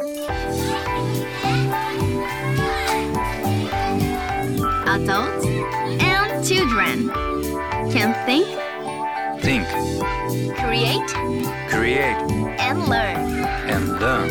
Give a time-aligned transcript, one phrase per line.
[0.00, 0.14] Adults
[6.00, 7.10] and children
[7.90, 8.46] can think,
[9.42, 9.66] Think,
[10.56, 11.08] create,
[11.68, 12.16] create,
[12.60, 13.16] and learn.
[13.66, 14.28] and learn.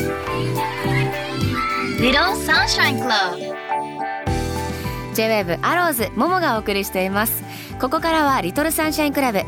[2.00, 3.38] Little Sunshine Club
[5.18, 7.44] J-WAVE アローズももがお送りしています。
[7.82, 9.42] ここからはリトルサンシャインクラブ。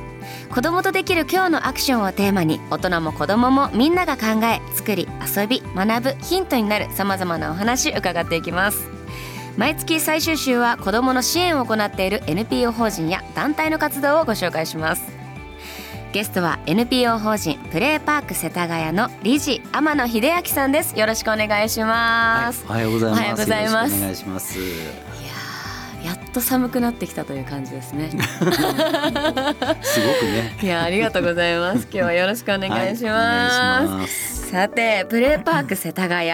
[0.50, 8.90] 子供とできる今日のアクションをテーマに大人も子供もみんなが考え作り遊び学ぶヒントになるさまざまなお話伺っていきます。
[9.58, 15.04] 毎月最終週は子どもの支援を行っている NPO 法人や団体の活動をご紹介します。
[16.14, 20.98] ゲストは NPO 法人プレーパーク世田谷の理事天野秀明さんです。
[20.98, 23.20] よろしくお願いします、おはようございます。
[23.20, 23.76] おはようございます。
[23.76, 25.39] よろしくお願いします。
[26.30, 28.56] っと寒くなってきたという感じですね すごく
[30.26, 30.58] ね。
[30.62, 34.50] いやありがとうございます 今日はよろしくお願いします,、はいます。
[34.52, 36.32] さてプレーパーク世田谷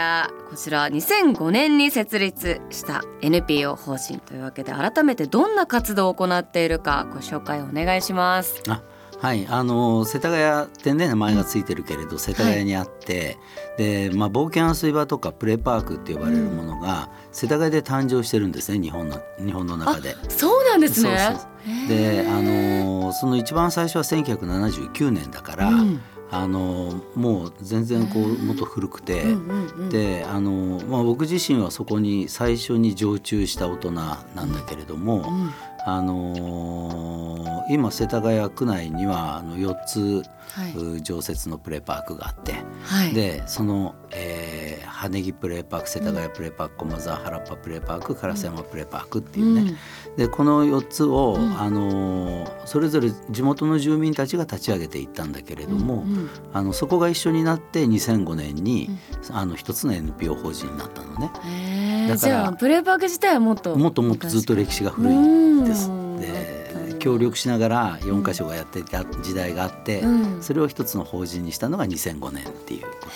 [0.50, 8.82] こちら2005年に設立した NPO 法人というわけで改めてどんな活動を行っているかご紹介お願いしますあ
[9.26, 13.40] はい、あの世田谷ってね名前がついてるけれど、世田谷にあって、
[13.76, 20.16] で、まあ、冒険遊び場とかプレーパークって呼ばれるものが、世田谷で誕生してるんですね日本の日本の中で。
[20.30, 21.40] そうなんですね。
[21.88, 26.02] であのその一番最初は1979年だから、うん。
[26.32, 29.90] あのもう全然こうもっと古くて、うんうんうん。
[29.90, 35.54] であの、まあ、僕自身はそこに最初に常駐した大人なんだけれども、ん
[35.86, 40.74] あの今世田谷区内にはあの4つ、はい。
[40.74, 43.14] う常設のプレーパークがあって、はい。
[43.14, 49.76] でその、えー羽根木プレーパーク世田谷プレーパーク駒沢原っぱプレーパーク烏山プレーパークっていうね、
[50.16, 58.90] でこの4つを、あのそれぞれ地元の住民たちが立ち上げていったんだけれども、うんあのそこが一緒になって2005年に、
[59.32, 61.32] あの一つの NPO 法人になったのね。
[62.08, 62.30] だから。
[62.30, 65.90] じゃあプレーパーク自体はもっともっともっとずっと歴史が古いです。
[65.90, 66.20] うん。
[66.20, 70.44] で協力しながら4か所がやっていた時代があって、うん。
[70.44, 73.10] それを一つの法人にしたのが2005年っていうこと。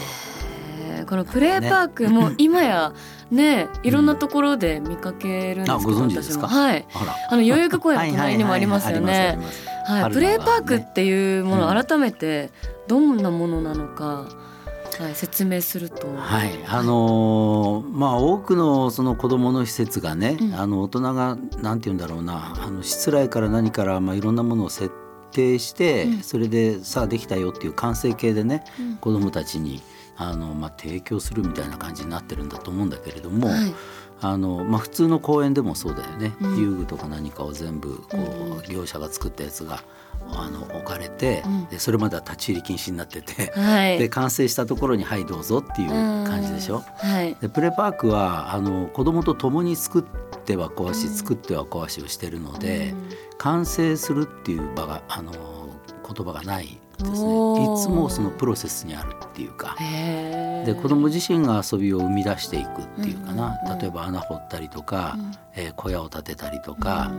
[1.08, 2.94] このプレーパークも今や
[3.32, 6.48] ねいろんなところで見かけるんですけど、あご存知ですか？
[6.48, 6.86] はい。
[7.30, 9.40] あの代々木公園の隣にもありますよね。
[9.86, 10.12] はい。
[10.12, 12.52] プレーパークっていうもの改めて
[12.88, 14.28] どんなものなのか、
[15.00, 20.54] はい、説明すると、はい、あのーまあ多くのその子どもの施設がね、うん。
[20.54, 24.94] あの大人がなんて言うんだろうなあの失礼から何からまあいろんなものを設
[25.32, 26.22] 定して、うん。
[26.22, 28.98] それでさあできたよっていう完成形でね、うん。
[28.98, 29.82] 子どもたちに
[30.18, 33.74] あの、まあ、提供するみたいな感じになってるんだと思うんだけれども、はい。
[34.22, 36.58] あのまあ、普通の公園でもそうだよね、うん。
[36.60, 39.82] 遊具とか何かを全部こうんう業者が作ったやつが
[40.34, 41.66] あの置かれて、うん。
[41.68, 43.98] でそれまでは立ち入り禁止になってて、はい。
[44.00, 46.84] で完成したところに「はいどうぞ」っていう感じでしょ？
[46.98, 47.36] はい。
[47.42, 51.14] でプレパークはあの子供と共に作っては壊し、うん。
[51.14, 52.94] 作っては壊しをしてるので、
[53.38, 57.14] 完成するっていう場があの言葉がないですね。
[57.14, 59.76] いつもそのプロセスにあるっていうか。
[60.66, 63.80] で子供自身が遊びを生み出していくっていうかな、うんうんうん。
[63.80, 65.32] 例えば穴掘ったりとか、うん。
[65.56, 67.12] えー小屋を建てたりとか、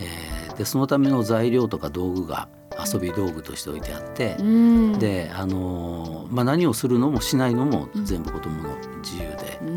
[0.00, 4.98] えーでそのための材料とか道具が遊び道具として置いてあって、うん。
[4.98, 9.72] で、あのーまあ、何をするのもしないのも全部子供の自由で、うえん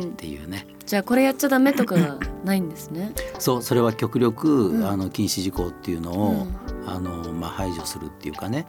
[0.00, 0.66] ーっていうね。
[0.86, 1.96] じゃあこれやっちゃダメとか
[2.44, 3.12] ないんですね。
[3.38, 4.86] そうそれは極力、うん。
[4.86, 6.46] あの禁止事項っていうのを、
[6.86, 8.66] あのまあ、排除するっていうかね。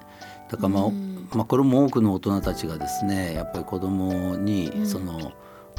[0.49, 1.27] だから、まあうん。
[1.31, 4.87] まあ、これも多くの大人たちがですねやっぱり子供にうん。
[4.87, 5.31] その、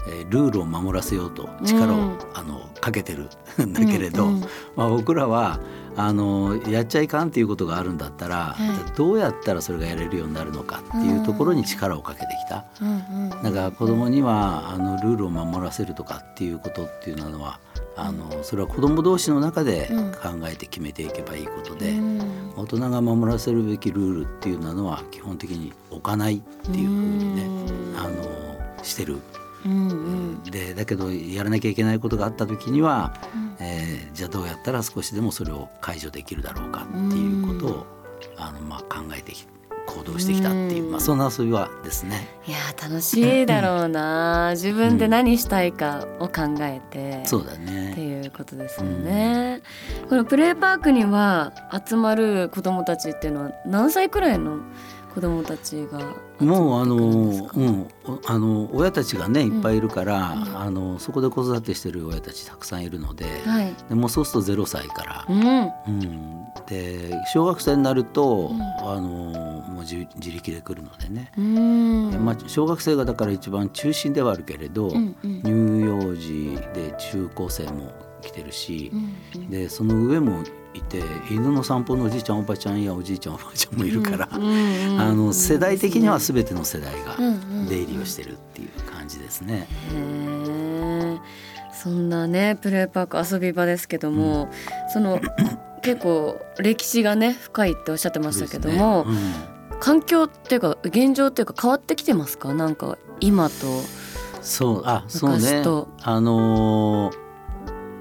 [0.08, 2.18] えールールを守らせようと力を、うん。
[2.34, 3.28] あのかけてる
[3.64, 4.26] んだけれど、
[4.74, 5.60] まあ、僕らは
[5.96, 8.96] あのやっちゃいかんっていうことがあるんだったら、はい。
[8.96, 12.64] どうやったらそれがやれるようになるのかっていうところに力をかけてきた。
[12.80, 17.58] うんうんだから子供にはあのルールを守らせるとかっていうことっていうのは
[17.96, 20.12] あのそれは子供同士の中でうん。
[20.12, 22.52] 考えて決めていけばいいことで、うん。
[22.56, 27.98] 大人が守らせるべきルールっていうのは基本的に置かないっていうふうにねうん。
[27.98, 29.18] あのしてる。
[29.64, 29.94] うんう
[30.38, 30.42] ん。
[30.44, 33.56] でだけどやらなきゃいけないことがあった時には、うん。
[33.60, 37.86] えーじゃあどうやったら少しでもそれを解除できるだろうかっていうことを、
[38.36, 39.46] あのまあ、考えてき
[39.86, 40.90] 行動してきたっていう、うん。
[40.92, 42.28] まあ、そんな遊びはですね。
[42.46, 44.50] いやー楽しいだろうな。
[44.52, 47.94] 自分で何したいかを考えて、そうだってね。
[47.98, 49.62] いうことですよね、
[50.08, 51.52] このプレーパークには
[51.86, 54.58] 集まる子どもたちっていうのは何歳くらいの
[55.12, 55.98] 子供たちが
[56.40, 60.56] もうあのうんおあの親たちがねいっぱいいるから、うん。
[60.56, 63.74] あのそこで子育てしてる親たちたくさんいるので,、はい。
[63.88, 65.70] でもうそうすると0歳からう、ん。
[65.86, 68.62] うん、で小学生になると、うん。
[68.62, 72.10] あのもう自自力で来るのでね、うん。
[72.10, 75.42] でまあ、小学生がだから一番中心ではあるけれど、うんうん。
[75.42, 77.92] 乳幼児で中高生も
[78.22, 79.50] 来てるしう、んうん。
[79.50, 80.42] でその上も
[80.74, 87.16] いて犬の散歩のおじいちゃんおばちゃんやおじいちゃんおばあちゃんもいるから、うんうんうんあの世代的には全ての世代が
[87.68, 89.66] 出入りをしてるっていう感じですね。
[89.92, 91.18] へえ
[91.72, 94.50] そんなねプレーパーク遊び場ですけども、
[94.92, 95.20] その
[95.82, 99.52] 結構歴史がね深いっておっしゃってましたけども、そうですね。
[99.80, 102.54] 環境っていうか現状っていうか変わってきてますか？
[102.54, 103.82] なんか今と、うん
[104.42, 105.62] そうあそうね。
[106.02, 107.18] あのー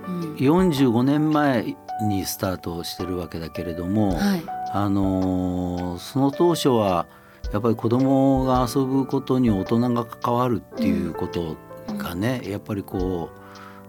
[0.07, 0.35] うん。
[0.35, 4.43] 45年前にスタートしてるわけだけれども、はい。
[4.73, 7.05] あのーその当初は
[7.51, 11.57] やっぱり子供が遊ぶことに大人が関わるっていうこと
[11.97, 13.29] がね、やっぱりこ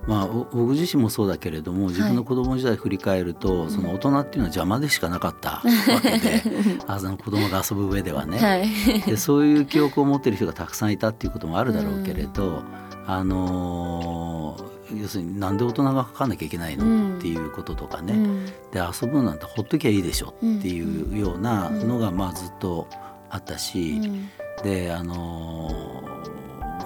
[0.07, 5.63] うまあお僕自身もそうだけれども自分の子供時代振り返ると、その大人っていうのは邪魔でしかなかったわ
[6.03, 6.43] けで
[6.89, 8.39] あの子供が遊ぶ上ではね。
[8.39, 8.69] はい。
[9.03, 12.63] でそういう記憶を持ってる人がたくさんいたっていうこともあるだろうけれど、
[13.07, 18.47] あのー要するになんで大人が書かなきゃいけないの、うんっていうこととかね、うん。
[18.47, 22.89] で遊ぶなんてほっときゃいいでしょっていうようなのがまあずっと
[23.31, 24.29] あったし、うん。
[24.63, 25.71] であの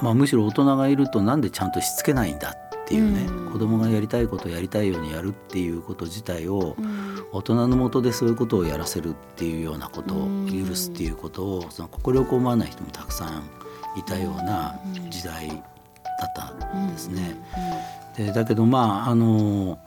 [0.01, 3.53] ーまあ、むしろ大人がいるとなんでちゃんとしつけないんだっていうね、うん。
[3.53, 7.07] 子供がやりたいことをやりたいようにやるっていうこと自体をうん。
[7.33, 10.67] 大人のもとでそういうことをやらせるっていうようなことをうん。
[10.67, 13.43] 許すっていうことをその快く思わない人もたくさん
[13.99, 15.63] いたような時代
[16.19, 17.37] だったんですね。
[18.17, 19.79] でだけどまああの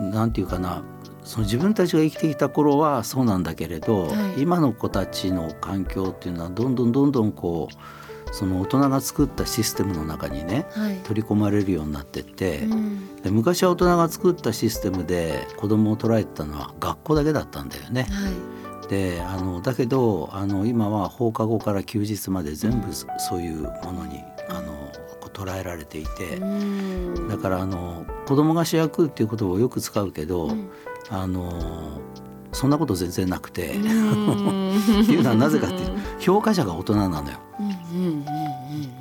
[0.00, 0.82] なんていうかな
[1.24, 4.42] その自分たちが生きてきた頃はそうなんだけれど、はい。
[4.42, 10.96] 今の子たちの環境っていうのはどんどんどんどんこうその大人が作ったシステムの中にねはい。
[11.04, 13.16] 取り込まれるようになってって、うん。
[13.22, 18.06] で昔は大人が作ったシステムで子供を捉えてたのは学校だけだったんだよね。
[18.10, 18.32] はい。
[18.88, 24.20] であのだけどあの今は放課後から休日まで全部そそういうものに
[25.44, 26.36] 捉えられていて。
[26.36, 30.70] うんだからあの子供が主役っていう言葉をよく使うけど、うん
[31.08, 32.00] あの
[32.52, 34.70] そんなこと全然なくて、うん
[35.02, 37.38] っていうのはなぜかっていうと評価者が大人なのよ。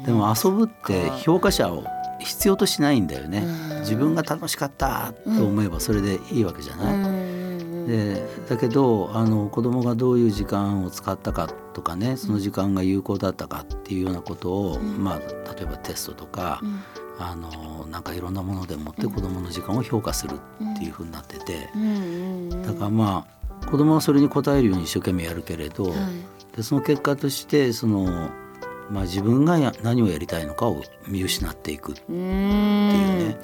[0.05, 1.83] でも遊ぶって評価者を
[2.19, 3.43] 必要としないんだよね。
[3.45, 6.93] うん自分が楽しかったと思えばそれでいいわけじゃない。
[7.89, 15.19] うんうんでだけどあの子供がどういう時間を使ったかとかねその時間が有効だったかっていうようなことを、まあ、
[15.55, 16.79] 例えばテストとか、うん。
[17.21, 21.81] あのなんかいろんなものでもって子供の時間を評価するっていうふうになってて、うん。
[21.81, 22.53] うん。
[22.53, 22.61] うん。
[22.63, 23.27] だからま
[23.61, 25.95] あ子供はそれに応えるように一生懸命やるけれど、はい。
[26.55, 28.29] でその結果としてその、
[28.89, 33.37] まあ、自分がや何をやりたいのかを見失っていくってういうね。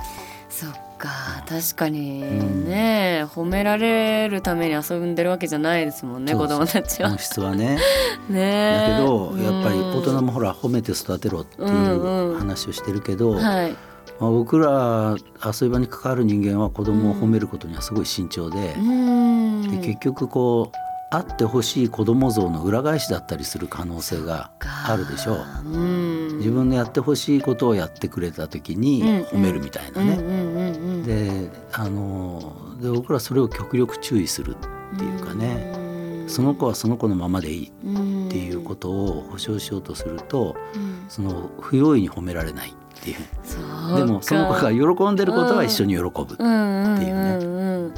[0.48, 1.44] そっか。
[1.48, 2.22] 確かに。
[2.66, 7.10] ね、褒められるために遊んでるわけじゃないですもんね子供たちは。
[7.10, 7.20] 本。
[7.20, 7.78] 質はね。
[8.30, 9.98] ねだけどやっぱりうん。
[9.98, 13.76] 大人もほら褒めて育てろっていうんううん話をしてるけど、はい。
[14.20, 19.62] まあ、僕ら遊び場に関わる人間は子供を褒めることにはすごい慎重で,、うん。
[19.64, 20.78] で結局こう
[21.12, 25.36] あってほしい子供像の裏返しだったりする可能性があるでしょ。
[25.66, 25.70] う。
[25.70, 26.38] うん。
[26.38, 30.65] 自分のやってほしいことをやってくれた時にうん褒めるみたいなね。
[31.06, 34.56] うんうんうんうんであので僕らそれを極力注意する
[34.96, 38.28] っていうかね、その子はその子のままでいいうん。
[38.28, 41.06] っていうことを保証しようとすると、うん。
[41.08, 43.18] その不用意に褒められないっていう。
[43.98, 46.10] でもその子が喜んでることは一緒に喜ぶ、
[46.40, 47.46] うんうんっていうね。
[47.46, 47.94] うんうん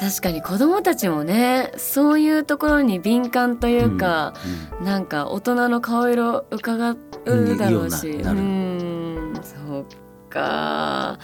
[0.00, 4.34] 確かに子供たちもねそういうところに敏感というか、
[4.82, 9.86] なんか大人の顔色伺うだろうし、うんなそう
[10.28, 11.18] か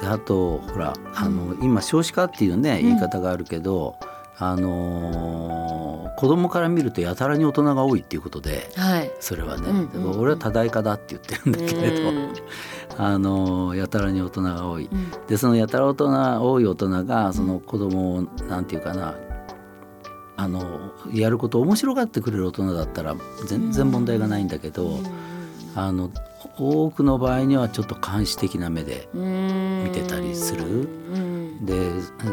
[0.00, 3.96] であとほらあの今少子化っていうね言い方があるけど、
[4.38, 9.10] あのー子供から見るとやたらに大人が多いっていうことではい。
[9.18, 12.32] それはね、うんうんだから俺は多大化だって言ってるんだけれど、うん
[12.96, 14.88] あのーやたらに大人が多い。
[14.90, 15.10] うん。
[15.26, 19.14] でそのやたら大人多い大人がその子供をなんていうかな
[20.36, 23.14] あのやることを面白がってくれる大人だったら
[23.46, 24.98] 全然問題がないんだけど、
[25.74, 26.10] あの
[26.58, 29.22] 多くの場合にはちょっと監視的な目でうん
[29.84, 30.64] 見てたりする？
[30.64, 31.66] うん。
[31.66, 31.74] で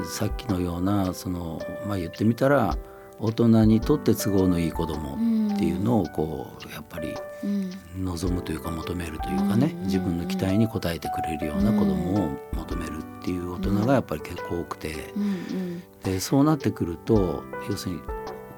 [0.06, 2.78] さっきのようなその、まあ、言ってみたら
[3.20, 5.16] 大人にとって都合のいい子供
[5.54, 7.72] っていうのをこうやっぱりうん。
[8.06, 9.84] 望むというか求めるというかねうん。
[9.84, 15.14] 自分の期待に応えてくれるような子供を求めるっていう大人がやっぱり結構多くて。
[16.04, 18.02] でそうなってくると要するに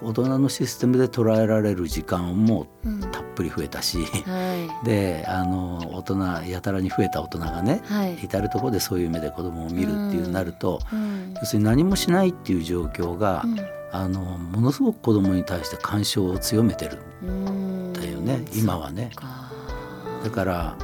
[0.03, 2.99] 大人のシステムで捉えられる時間もうん。
[2.99, 8.19] たっぷり増えたし、は であの大人やたらに増えた大人がねいはい。
[8.23, 11.33] 至る所でそういう目で子供を見るっていうなると、うん。
[11.39, 13.57] 要するに何もしないっていう状況が、うん。
[13.91, 19.11] あのものすごく子供に対して干渉を強めてるうんんだよね、今はね。
[19.15, 19.51] か。
[20.23, 20.75] だから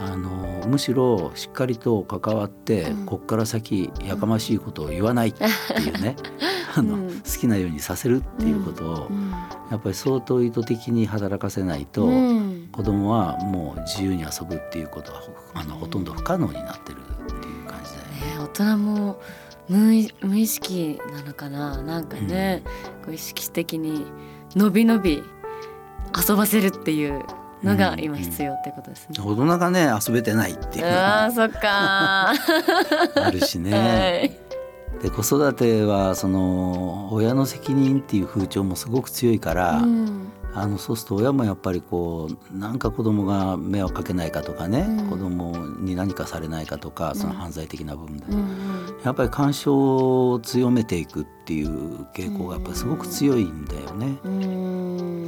[0.00, 3.06] あのむしろしっかりと関わって、うん。
[3.06, 6.16] こっから先やかましいことを言わないっていうね、
[6.74, 9.30] あのうん好きなようにさせるっていうことを、うん。
[9.70, 12.68] やっぱり相当意図的に働かせないと、うん。
[12.72, 18.36] 子供はもう自由に遊ぶっていうことはほあのほとんど不可能になってるっていう感じだよね。
[18.36, 19.20] ね大人も
[19.68, 21.82] 無意無意識なのかな？
[21.82, 22.62] なんかね、
[23.04, 24.06] こう意識的に
[24.56, 25.22] のびのび
[26.28, 27.24] 遊ばせるっていう
[27.62, 29.16] のが今必要ってことですね。
[29.18, 30.84] 大人がね遊べてないっていう。
[30.84, 32.30] のあそっか
[33.16, 34.43] あるしー、ね。
[35.02, 40.30] で子育てはその親の責任っていう風潮もすごく強いから、はい、うん。
[40.56, 45.10] あのそうすると親もやっぱりこうなんか子供が迷惑かけないかとかね、うん。
[45.10, 48.74] 子供に何かされないかとかその犯罪的な部分で、うん
[49.04, 54.16] やっぱり干渉を強めていくっていう傾向がやっぱりすごく強いんだよね。
[54.24, 54.46] うんう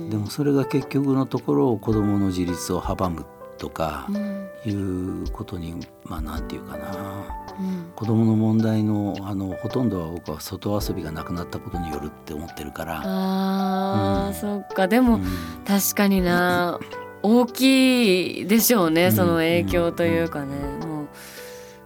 [0.06, 0.11] ん。
[0.11, 3.26] でもそれが結局のところ子供の自立を阻む
[3.58, 7.46] とかうんいうことにまあなんていうかな。
[7.58, 7.92] うん。
[7.94, 13.02] 子供の問題のあのほとんどは僕は外遊びがなくなったことによるって思ってるから。
[13.04, 14.35] あー、うん。
[14.35, 14.88] そっか。
[14.88, 15.25] でも、うん。
[15.66, 16.78] 確かにな
[17.23, 19.12] 大きいでしょうね、うん。
[19.12, 20.54] その影響というかね、
[20.87, 21.06] もう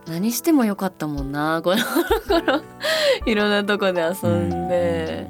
[0.06, 2.62] 何してもよかったもんな子供の頃。
[3.26, 5.28] いろんなとこで遊んで、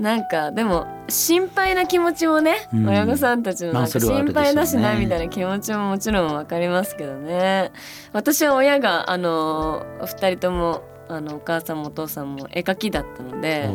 [0.00, 2.88] なんかでも心配な気持ちもね、うん。
[2.88, 7.70] 親御さんたちの心配だしなみたいな気持ちももちろんわかりますけどね。
[8.14, 13.68] 私は親があの二人ともあのお母さんもお父さんも絵描きだったので。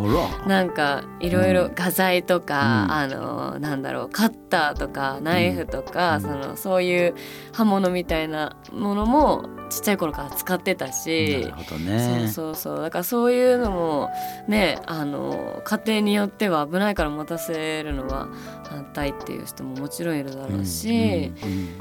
[0.48, 7.15] なんかいろいろ画材とか、うんあのなんだろうカッターとかナイフとか、うんそのそういう
[7.51, 11.51] 刃物みたいなものもちっちゃい頃から使ってたなしる。
[11.51, 12.27] ほどね。
[12.27, 14.10] そうそうそうだからそういうのも
[14.48, 18.27] ねあの家庭によっては危ないから持たせるのは
[18.70, 21.34] 反対っていう人ももちろんいるだろうし、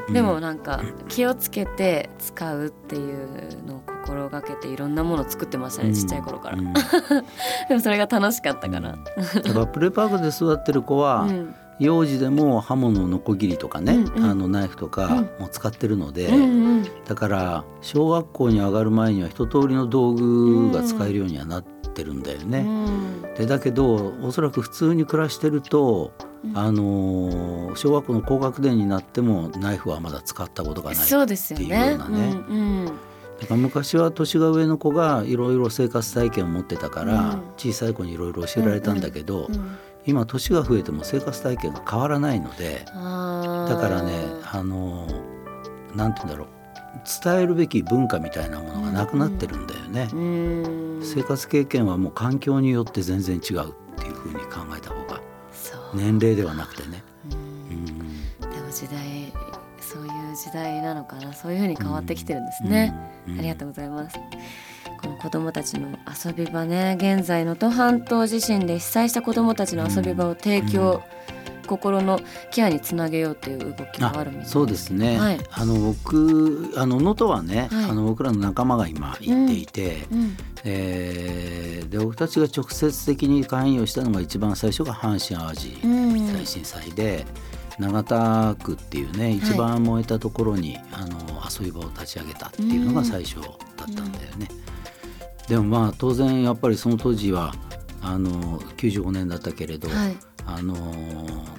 [0.09, 6.73] うんでもなんか気をつけて使うっていうのを心がけていろんなものを作ってましたね、ちっちゃい頃から、うん。
[7.69, 8.97] でもそれが楽しかったから、や
[9.51, 11.55] っぱプレパークで育ってる子は、うん。
[11.81, 14.31] 幼児でも刃物のノコギリとかね、うんうん。
[14.31, 22.61] あのナイフとかも使ってるので、うんうんだから小学校に上がる前には一通りの道具が使えるようにはなってるんだよね。
[22.61, 23.35] うん。
[23.35, 26.13] でだけどおそらく普通に暮らしてると、
[26.45, 26.57] うん。
[26.57, 30.97] あのー小学校の高学年になってもナイフはまだ使ったことがない。
[30.97, 32.93] そうですよっていうねようなねうん
[33.41, 37.43] だから昔は年が上の子がいろいろ生活体験を持ってたから、うん。
[37.57, 39.49] 小さい子にいろいろ教えられたんだけど、
[40.07, 44.13] 今年が増えても生活体験が変わらないのでだからね
[44.53, 45.07] あの
[45.95, 46.49] なんて言うんだろう。
[47.23, 50.09] 伝えるべき文化みたいなものがなくなってるんだよね。
[50.13, 51.01] うん。
[51.03, 55.21] 生活経験はもう環境によって全然違うっていうふうに考えた方が
[55.93, 57.03] 年齢ではなくてね。
[57.33, 57.99] うんうん。
[58.41, 59.33] でも時代
[59.81, 62.95] そういう時代なのかなそういう風に変わってきてるんですね、
[63.29, 64.19] うんありがとうございます。
[65.01, 65.89] この子どもたちの
[66.27, 71.03] 遊び場ね現在能登半島地震で被災した子どもたちの遊び場を提供、
[71.67, 74.51] 心のケアにつなげようという動きもあるみたいです。
[74.51, 75.41] そうですね、はい。
[75.51, 80.37] あの僕あの能登はね、はいあの僕らの仲間が今行っていて、うん。
[80.65, 86.33] えーで僕たちが直接的に関与したのが一番最初が阪神・淡路うん。
[86.33, 87.25] 大震災で、
[87.79, 94.49] 永田区っていうね一番燃えたところに、あの遊び場を立ち上げたっていうのが最初だったんだよね。
[95.49, 97.55] でもまあ当然やっぱりその当時は
[98.01, 100.17] あの95年だったけれど、はい。
[100.47, 100.77] あの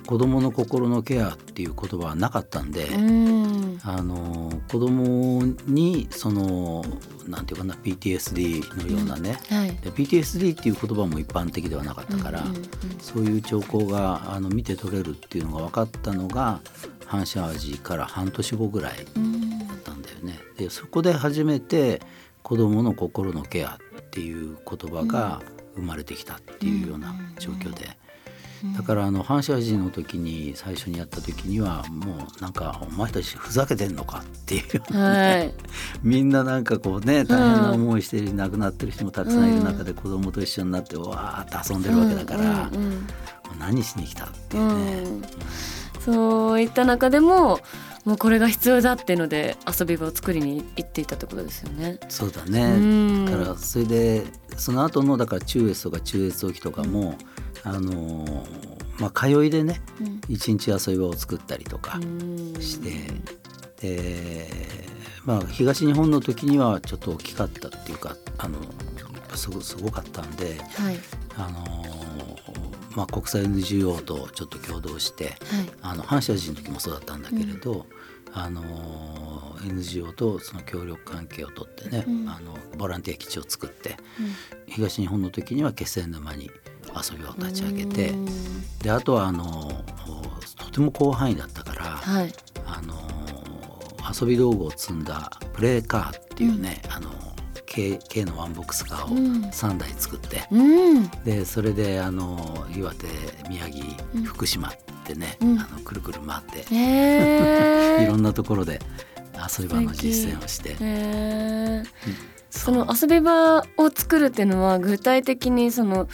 [0.06, 6.84] 子どもの心のケアっていう言葉はなかったんで、うんあの子どもにその
[7.28, 9.70] なんていうかな PTSD のようなね、はい。
[9.78, 12.66] で PTSD っていう言葉も一般的ではなかったから、うんうんうん
[13.06, 16.60] そういう兆候があの見て取れるっていうのが分かったのが
[17.06, 20.40] 阪神・淡路から半年後ぐらいうんだったんだよね。
[20.58, 22.02] でそこで初めて
[22.42, 25.42] 子どもの心のケアっていう言葉が
[25.76, 27.96] 生まれてきたっていうような状況で。
[28.74, 35.54] だからあの反射時の時に最初にやった時にはもうなんか「お前たちふざけてんのか」っていうはい。
[36.04, 43.08] みんななんかこうね大変な思いして亡くなってる人もたくさんいる中で子供と一緒になってわーって遊んでるわけだから、うんうん
[43.60, 44.98] 何しに来たっていうね。
[45.00, 45.22] うん。
[46.02, 47.60] そういった中でも
[48.06, 52.00] もうこれが必要だっていうので遊び場を作りに行っていたってことですよね。
[52.08, 53.26] そうだうねん。
[53.26, 54.24] だからそれで
[54.58, 57.18] その後のだから中越とか中越沖とかも、
[57.64, 58.66] あのー
[59.00, 60.22] まあ通いでねうん。
[60.30, 62.54] 一日遊び場を作ったりとかうん。
[62.62, 63.12] して、
[63.82, 64.48] で
[65.26, 68.60] まあ東日本の時にはちょっと大きかったっていうかあの
[69.36, 70.98] すごすごかったんで、はい。
[71.38, 71.86] あのー
[72.96, 75.36] まあ、国際 NGO とちょっと共同してはい。
[75.82, 77.86] あの反射人の時もそうだったんだけれど、
[78.36, 82.30] あのー NGO とその協力関係をとってね、うん。
[82.30, 83.98] あのボランティア基地を作って
[84.68, 86.52] 東日本の時には気仙沼に
[86.94, 88.26] 遊び場を立ち上げてうん。
[88.80, 92.34] であとはあのーとても広範囲だったから、はい。
[92.68, 93.26] あのー
[94.22, 97.10] 遊び道具を積んだプレーカーっていうね、あの
[97.76, 99.44] 軽軽のワンボックスカーをうん。
[99.46, 101.10] 3台作って、うん。
[101.26, 103.08] でそれであの岩手
[103.50, 104.24] 宮城うん。
[104.24, 104.72] 福島っ
[105.06, 105.60] てね、うん。
[105.60, 108.80] あのくるくる回って、へえ いろんなところで
[109.58, 110.76] 遊び場の実践をして、
[112.50, 116.08] その遊び場を作るっていうのは具体的にその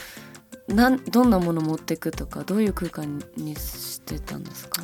[0.68, 4.84] なんどんなもの持っていくとかどういう空間にしてたんですか？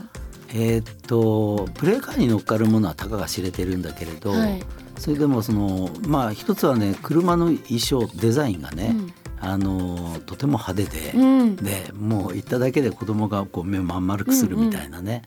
[0.50, 4.63] えーっとプレーカーに乗っかるものはたかが知れてるんだけれど、はい
[4.98, 8.96] それでもそのまあ一つはね車の衣装デザインがね、
[9.39, 11.56] あのとても派手で、うんうん。
[11.56, 15.24] でもう行っただけで子供がこう目をまん丸くするみたいなね、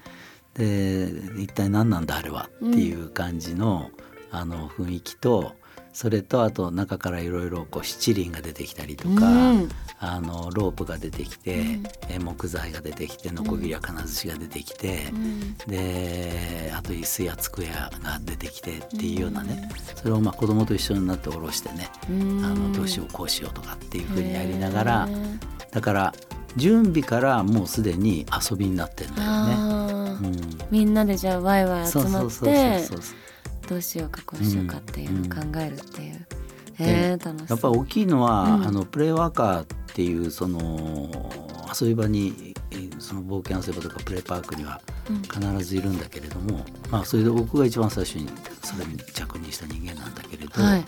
[0.55, 1.09] で
[1.39, 3.91] 一体何なんだあれはっていう感じの,、
[4.31, 5.55] あの雰囲気と
[5.93, 9.69] それとあと中からいろいろこう七輪が出てきたりとか、うん。
[10.03, 11.83] あのロープが出てきて、うん。
[12.09, 15.57] え木材が出てきてノコギリや金槌が出てきて、うん。
[15.67, 17.91] であと椅子や机が
[18.25, 22.45] 出てきてっていうようなね、それをまあ子供と一緒になって下ろしてね、うん。
[22.45, 25.09] あのどうしようこうしようとかっていうふうにやりながら
[25.71, 26.15] だから
[26.57, 29.55] 準備からもうすでに遊びになってんだよね。
[29.55, 30.59] うん。
[30.71, 33.17] みんなでじゃあワイワイ集まっそうそうそうてそうそう
[33.71, 36.15] どうしようかこうしようかっていうのを考えるっていう、
[36.79, 38.67] へえ楽しやっぱり大きいのは、うん。
[38.67, 41.33] あのプレイワーカーっていうその
[41.81, 45.23] 遊び場にえーその冒険遊び場とかプレイパークにはうん。
[45.23, 48.29] 必ずいるんだけれども、まあそれで僕が一番最初に
[48.65, 50.85] それに着任した人間なんだけれど、はい。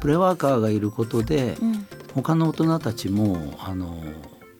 [0.00, 1.86] プレイワーカーがいることで、うん。
[2.14, 4.02] 他の大人たちもあの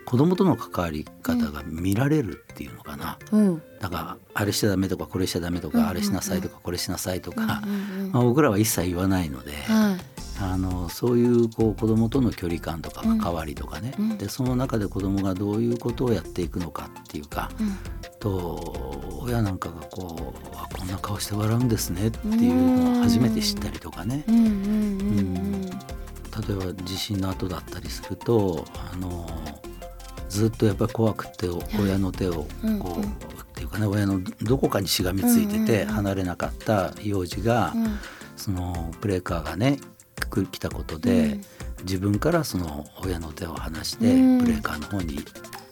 [0.07, 3.63] 子供との関わり方が見られるっていうのかな、うん。
[3.81, 7.63] だからあれしちゃダメとかこれしちゃダメとか、あれしなさいとかこれしなさいとか、
[8.13, 10.17] まあ、僕らは一切言わないので、はい。
[10.39, 17.77] あのそういうこう子供との距離感とか関わりとかね、うんでその中で子供がどういうことをやっていくのかっていうか、うん。
[18.21, 25.63] と親なんかがこうあこんな顔して笑うんですねっていうのを初めて知ったりとかね、うん。
[25.67, 25.71] 例
[26.51, 29.27] えば地震の後だったりするとあの
[30.29, 31.49] ずっとやっぱり怖くて
[31.81, 32.47] 親の手を
[32.81, 37.99] こう、っていうかね親のどこかにしがみついてて離れなかった幼児が、うん。
[38.37, 39.79] そのブレーカーがね
[40.29, 41.41] く来たことで、うん。
[41.83, 44.39] 自分からその親の手を離して、うん。
[44.39, 45.21] ブレーカーの方に、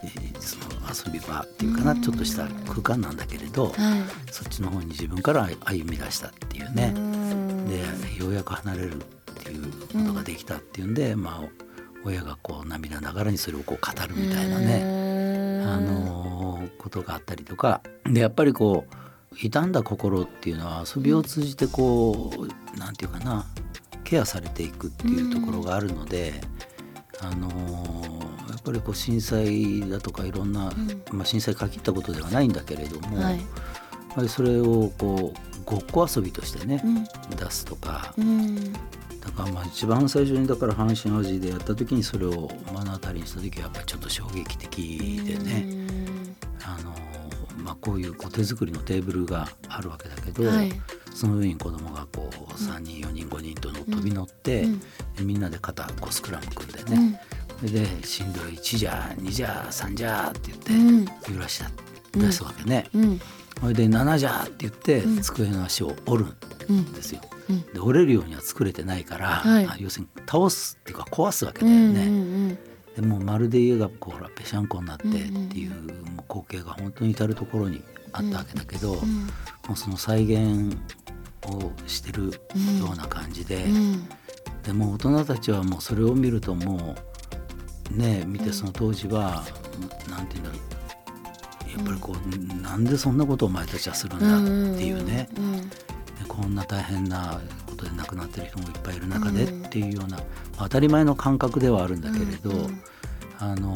[0.02, 0.64] えーその
[0.94, 2.02] 遊び場っていうかな、うん。
[2.02, 3.74] ちょっとした空間なんだけれど、はい。
[4.30, 7.66] そっちの方に自分から歩み出したっていうね、うん。
[7.68, 7.78] で
[8.18, 8.98] ようやく離れるっ
[9.42, 11.63] ていうことができたっていうんで、まあ
[12.04, 16.24] 親がこう涙ながらにそれをこう語るみたいなね、ねあのー
[16.78, 18.84] ことがあったりとかでやっぱりこ
[19.32, 22.30] う傷んだ心っていうのは遊びを通じてこ
[22.74, 23.46] うなんていうかな
[24.04, 26.34] ケアされていくっていうところがあるので、
[27.20, 30.72] あのーやっぱりこう震災だとかいろんな、
[31.10, 34.28] まあ、震災限ったことではないんだけれども、はい。
[34.28, 37.04] それをこうごっこ遊びとしてね、うん。
[37.36, 38.72] 出すとかうん
[39.24, 45.86] だからまあ一番最初にだから阪神・淡路でやった時にそれを目の当たりにした時はやっぱりちょっと衝撃的でね。
[46.64, 46.94] あの
[47.64, 50.72] まあ、こういうこう手作りのテーブルがあるわけだけど、はい。
[51.14, 54.80] その上に子供がこう3人4人5人との飛び乗って、うん。
[54.80, 54.86] で
[55.24, 57.18] みんなで肩こうスクラム組んでね、
[57.62, 57.68] うん。
[57.70, 61.62] それで震度1じゃ2じゃ3じゃってうん言って揺らし
[62.12, 62.86] 出すわけね。
[62.94, 63.20] うん。
[63.60, 65.22] それで7じゃって言ってうん。
[65.22, 66.30] 机の足を折る
[66.68, 67.20] うんんですよ。
[67.48, 67.72] うん。
[67.72, 69.66] で折れるようには作れてないから、はい。
[69.66, 72.10] あ要するに倒すっていうか壊すわけうんだよね。
[72.10, 72.58] うん。
[72.94, 75.16] でもうまるで家がこうほらぺしゃんこになってって
[75.58, 79.26] いうもう光景が本当に至る所にあったわけだけど、うん
[79.66, 80.76] もうその再現
[81.46, 82.30] をしてるよ
[82.92, 84.08] うな感じで、うん。
[84.62, 86.94] でもう大人たちはもうそれを見るとも
[87.90, 89.44] うね見てその当時は、
[90.08, 90.74] なんていうんだろう。
[91.74, 95.76] やっぱりこう、なんでそんなことをお前たちはするんだっていうね、うんで
[96.28, 100.18] こんな大変なことで亡くなってる人もいっぱいいる中でっていうような、
[100.58, 102.70] 当たり前の感覚ではあるんだけれど、
[103.38, 103.74] あの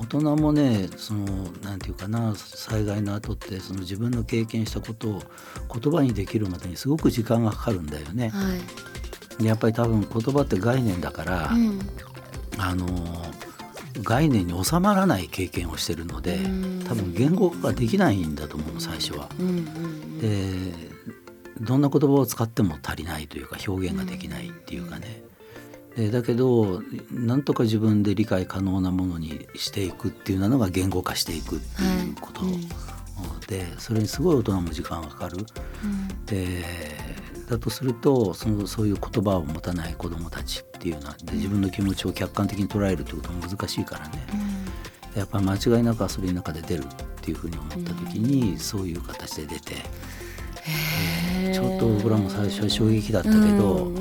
[0.00, 1.26] 大人もねその
[1.62, 5.22] なんていうかな災害の後ってその自分の経験したことを
[5.80, 8.30] 言葉にできるまでにすごく時間がかかるんだよね。
[8.30, 8.42] は
[9.38, 9.42] い。
[9.42, 11.80] でやっぱり多分言葉って概念だから、うん。
[12.58, 12.86] あの
[14.02, 19.28] 概念に収まらない経験をしてるのでうん多分言語化ができないんだと思うの最初は。
[19.38, 20.91] うんうんで
[21.60, 25.22] どんな言葉を使っても足りないというか表現ができないっていうかね。
[25.96, 32.44] でだけどなんとか自分で理解可能なものにしていくっていうのが言語化していくっていうこと。
[32.44, 32.54] はい。
[32.54, 32.68] うん
[33.46, 35.38] でそれにすごい大人も時間がかかる。
[35.84, 36.24] うん。
[36.26, 36.64] で
[37.48, 44.26] だとするとそのそういう言葉を持たない子どもたちっていうのはで自分の気持ちを客観的に捉えるってことも難しいからね。
[45.14, 46.86] やっぱり間違いなく遊びの中で出るっ
[47.20, 49.74] ていうふうに思った時にそういう形で出て
[51.52, 53.92] ちょっと僕らも最初は衝撃だったけど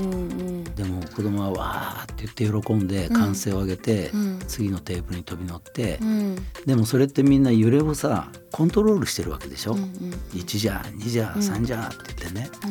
[0.76, 4.40] でも子供はわーって言って喜んで歓声を上げてうん。
[4.48, 6.36] 次のテーブルに飛び乗ってうん。
[6.66, 9.74] でもそれってみんな揺れをさコントロールしてるわけでしょ？
[9.74, 9.88] うんうん
[10.34, 12.50] 1じゃ2じゃ3じゃって言ってね。
[12.66, 12.70] う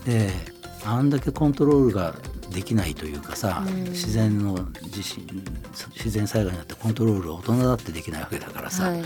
[0.00, 0.04] ん。
[0.04, 0.30] で
[0.84, 2.14] あんだけコントロールが
[2.50, 3.84] できないというかさ、うん。
[3.84, 4.58] 自然の
[4.90, 5.26] 地震
[5.96, 9.02] 自然災害になってコントロール大人だってできないわけだからさ、はい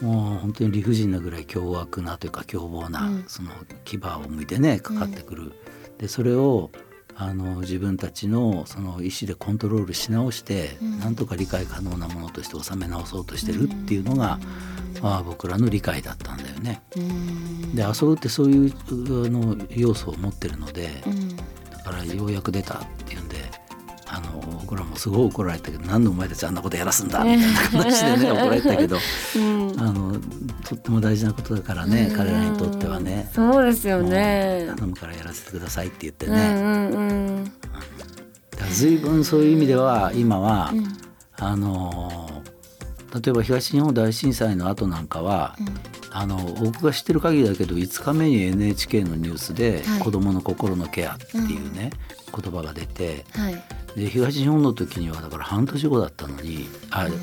[0.00, 3.24] もう本当に理不尽なぐらい凶悪なというか凶暴な、うん。
[3.26, 3.50] その
[3.84, 5.52] 牙を向いてねかかってくる、
[5.98, 6.70] でそれを
[7.20, 11.00] あの自分たちのその意思でコントロールし直して、うん。
[11.00, 14.38] なんとか理解可能なものとして収め直そうとしてるっていうのが、
[15.02, 16.80] まあ、僕らの理解だったんだよね。
[16.96, 17.74] うん。
[17.74, 21.36] で遊ぶってそういうあの要素を持ってるので、うん。
[21.36, 21.44] だ
[21.82, 23.27] からようやく出たっていう
[24.10, 28.96] あの僕らもすごい怒られたけど何でお前たちあんなことやらすんだみたいな話でね怒られたけど
[29.36, 29.80] うん。
[29.80, 30.18] あの
[30.64, 33.30] とっても大事なことだからね彼らにとってはね。
[33.34, 34.70] そうですよね。
[34.76, 37.44] 頼むからやらせてくださいって言ってうんね、うんうん。
[37.44, 37.50] だ
[38.58, 40.96] から随分そういう意味では今は、うん。
[41.40, 42.42] あの
[43.14, 45.56] 例えば東日本大震災の後なんかは、
[46.10, 51.90] あの僕が知ってる限りだけど5日目に NHK のニュースではい「子どもの心のケア」っていうね、
[52.34, 53.62] 言葉が出てはい
[53.96, 57.14] で東日本の時にはだから半年後だったのにああ違う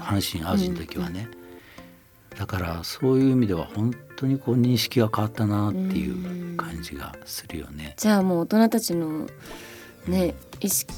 [0.00, 1.28] 阪神・淡路の時はね、
[2.38, 7.94] だからそういう意味では本当にこう認識が変わったなっていう感じがするよね。
[7.96, 9.28] じゃあもう大人たちの
[10.06, 10.92] ね意識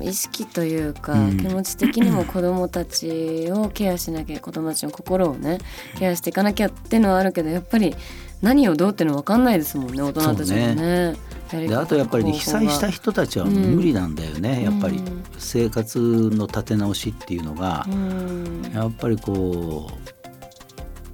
[0.00, 1.36] 意識というか、うん。
[1.36, 5.58] 気持ち的にも子どもたちをケアしなきゃ子どもたちの心をね
[5.98, 7.94] ケアしていかなきゃっていうのはあるけどやっぱり
[8.40, 11.16] 何をどうっていうの分かんないですもんね大人たちもね。
[11.50, 15.22] で方あとやっぱりね被災した人たちは無理なんだよね、やっぱりうん。
[15.38, 15.98] 生活
[16.32, 18.62] の立て直しっていうのが、うん。
[18.72, 19.90] やっぱりこ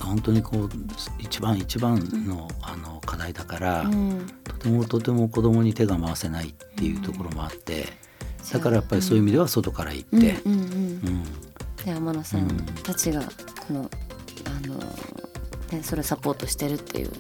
[0.01, 0.71] う本当にこう
[1.19, 4.27] 一番一番の,、あの課題だから、うん。
[4.45, 7.87] とてもとても子供に手が回せないっていうところもあって、
[8.53, 10.53] だからやっぱりそういう意味では外から行って、うん。
[10.53, 10.61] うん。
[10.61, 10.69] うん。
[10.69, 10.75] う
[11.11, 11.25] ん。
[11.85, 12.57] で天野さんうん。
[12.83, 13.91] たちがこの
[14.45, 14.77] あの、
[15.73, 17.11] ね、それをサポートしてるっていう。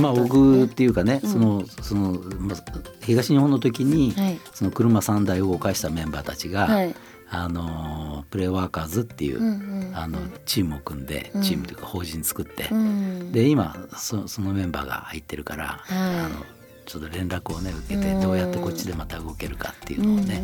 [0.00, 1.30] まあ僕っていうかね、うん。
[1.30, 2.58] そのその、まあ、
[3.02, 4.40] 東日本の時に、はい。
[4.54, 6.94] その車3台を動かしたメンバーたちが、はい。
[7.32, 11.42] あのプレイワーカーズっていう、うんうんあのチームを組んで、うん。
[11.42, 13.32] チームというか法人作って、うん。
[13.32, 16.20] で今そそのメンバーが入ってるから、はい。
[16.20, 16.44] あの
[16.86, 18.20] ちょっと連絡をね受けてうん。
[18.20, 20.42] どうやってこっちでまた動けるかっていうのをね、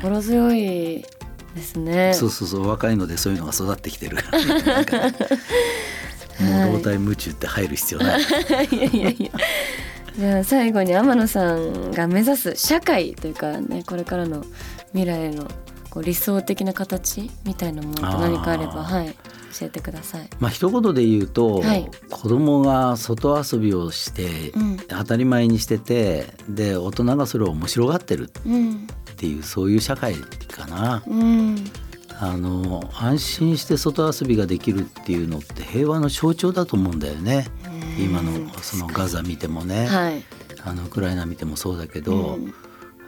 [0.00, 1.04] 心強い
[1.54, 2.14] ですね。
[2.14, 4.44] そうそうそう若いのでそういうのが育ってきてるかね
[6.42, 8.20] もう老体夢中って入る必要ない、
[8.70, 9.30] いやいやいや。
[10.18, 14.44] じゃあ最後に天野さんが目指す社会というかねこれからの
[14.92, 15.46] 未来の
[15.88, 19.16] こう理想的な形みたいなものって何かあればはい。
[19.58, 20.28] 教えてください。
[20.38, 21.90] まあ一言で言うと、はい。
[22.08, 24.76] 子供が外遊びをして、うん。
[24.76, 31.02] 当たり前にしててで大人がそれを面白がってるうんっていうそういう社会かな。
[31.06, 31.70] うん
[32.22, 37.46] あの安心して外遊びができるっていうのって平和の象徴だと思うんだよね。
[37.98, 40.22] 今のそのガザ見てもね、はい。
[40.62, 42.54] あのウクライナ見てもそうだけど、うん。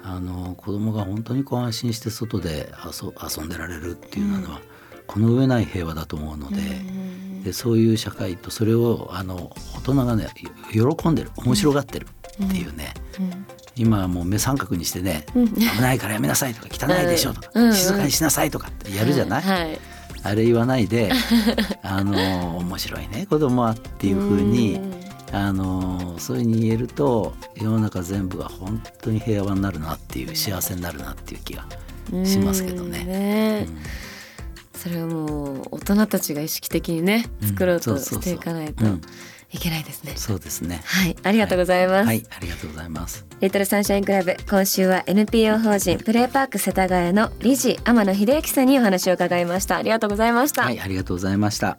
[0.03, 4.61] あの子供が本当にこう安心して外で遊遊んでられるっていうのは、
[5.07, 7.42] この上ない平和だと思うので,、うん。
[7.42, 10.29] でそういう社会とそれをあの大人がね
[10.72, 12.07] よ喜んでる面白がってる
[12.44, 13.46] っていうね、うん
[13.77, 17.75] 今はもう目三角にしてね、うん危ないからやめなさいとか汚いでしょとか、うん。
[17.75, 19.79] 静かにしなさいとかってやるじゃない、はい。
[20.23, 21.11] あれ言わないで
[21.83, 24.81] あの面白いね子供はっていうふうに
[25.33, 31.67] あのそういうふうに言えると世の中全部が本当に平和になるなっていう幸せになるなっていう気が
[32.25, 32.91] しますけどうん。
[32.93, 33.67] ね。
[34.77, 38.23] それはもう大人たちが意識的にね作ろうとそうそうそう。
[38.23, 38.85] していかないと。
[38.85, 39.01] うん
[39.53, 40.15] いけないですね。
[40.17, 40.81] そうですね。
[40.85, 41.17] はい。
[41.23, 42.25] ありがとうございます、はい。
[42.31, 43.27] ありがとうございます。
[43.41, 49.77] リトルサンシャインクラブ今週は NPO 法人プレイパーク世田谷の理事天野秀明さんにお話を伺いました。
[49.77, 50.81] ありがとうございました、はい。
[50.81, 51.79] ありがとうございました